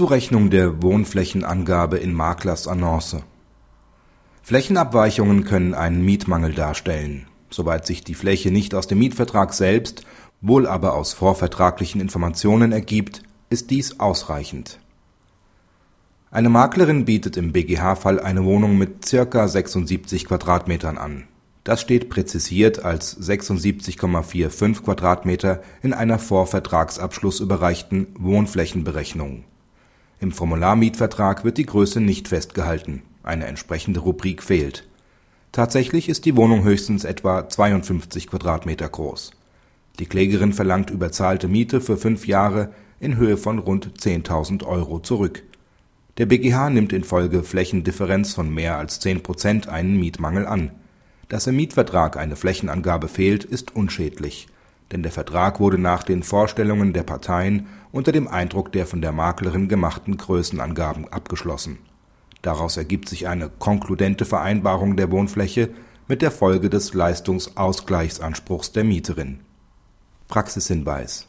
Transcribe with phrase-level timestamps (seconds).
[0.00, 3.18] Zurechnung der Wohnflächenangabe in Maklers Annonce
[4.40, 7.26] Flächenabweichungen können einen Mietmangel darstellen.
[7.50, 10.06] Soweit sich die Fläche nicht aus dem Mietvertrag selbst,
[10.40, 14.78] wohl aber aus vorvertraglichen Informationen ergibt, ist dies ausreichend.
[16.30, 21.24] Eine Maklerin bietet im BGH-Fall eine Wohnung mit circa 76 Quadratmetern an.
[21.62, 29.44] Das steht präzisiert als 76,45 Quadratmeter in einer vor Vertragsabschluss überreichten Wohnflächenberechnung.
[30.20, 34.86] Im Formularmietvertrag wird die Größe nicht festgehalten, eine entsprechende Rubrik fehlt.
[35.50, 39.30] Tatsächlich ist die Wohnung höchstens etwa 52 Quadratmeter groß.
[39.98, 42.70] Die Klägerin verlangt überzahlte Miete für fünf Jahre
[43.00, 45.42] in Höhe von rund 10.000 Euro zurück.
[46.18, 50.70] Der BGH nimmt infolge Flächendifferenz von mehr als 10 Prozent einen Mietmangel an.
[51.30, 54.48] Dass im Mietvertrag eine Flächenangabe fehlt, ist unschädlich,
[54.92, 59.12] denn der Vertrag wurde nach den Vorstellungen der Parteien unter dem Eindruck der von der
[59.12, 61.78] Maklerin gemachten Größenangaben abgeschlossen.
[62.42, 65.70] Daraus ergibt sich eine konkludente Vereinbarung der Wohnfläche
[66.08, 69.40] mit der Folge des Leistungsausgleichsanspruchs der Mieterin.
[70.28, 71.28] Praxishinweis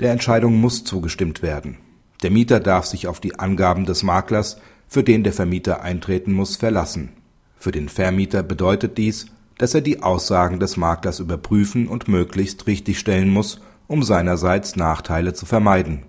[0.00, 1.78] Der Entscheidung muss zugestimmt werden.
[2.22, 6.56] Der Mieter darf sich auf die Angaben des Maklers, für den der Vermieter eintreten muss,
[6.56, 7.10] verlassen
[7.58, 9.26] für den Vermieter bedeutet dies,
[9.58, 15.46] dass er die Aussagen des Maklers überprüfen und möglichst richtigstellen muss, um seinerseits Nachteile zu
[15.46, 16.04] vermeiden.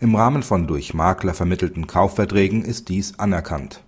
[0.00, 3.82] Im Rahmen von durch Makler vermittelten Kaufverträgen ist dies anerkannt